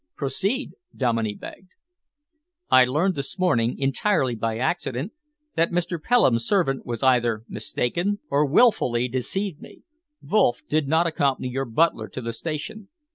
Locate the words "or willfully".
8.27-9.07